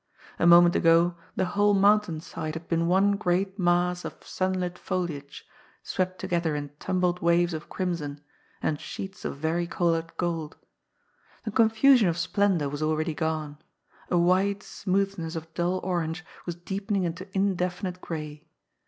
A 0.39 0.47
moment 0.47 0.75
ago 0.75 1.15
the 1.35 1.45
whole 1.45 1.75
mountain 1.75 2.21
side 2.21 2.55
had 2.55 2.67
been 2.67 2.87
one 2.87 3.11
great 3.17 3.59
mass 3.59 4.03
of 4.03 4.15
sunlit 4.23 4.75
foliage, 4.79 5.45
swept 5.83 6.17
together 6.17 6.55
in 6.55 6.71
tumbled 6.79 7.19
waves 7.19 7.53
of 7.53 7.69
crimson, 7.69 8.19
and 8.63 8.79
sheets 8.81 9.23
of 9.25 9.37
vari 9.37 9.67
coloured 9.67 10.17
gold. 10.17 10.57
The 11.45 11.51
confusion 11.51 12.07
of 12.09 12.17
splendour 12.17 12.67
was 12.67 12.81
already 12.81 13.13
gone; 13.13 13.59
a 14.09 14.17
wide 14.17 14.63
smoothness 14.63 15.35
of 15.35 15.53
dull 15.53 15.77
orange 15.83 16.25
was 16.47 16.55
deepening 16.55 17.03
into 17.03 17.27
indefinite 17.37 18.01
gray. 18.01 18.47